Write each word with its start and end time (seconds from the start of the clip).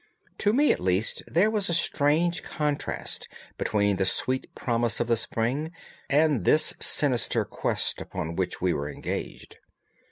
To 0.39 0.51
me 0.51 0.71
at 0.71 0.79
least 0.79 1.21
there 1.27 1.51
was 1.51 1.69
a 1.69 1.75
strange 1.75 2.41
contrast 2.41 3.27
between 3.59 3.97
the 3.97 4.05
sweet 4.05 4.47
promise 4.55 4.99
of 4.99 5.05
the 5.05 5.15
spring 5.15 5.71
and 6.09 6.43
this 6.43 6.73
sinister 6.79 7.45
quest 7.45 8.01
upon 8.01 8.35
which 8.35 8.59
we 8.59 8.73
were 8.73 8.89
engaged. 8.89 9.57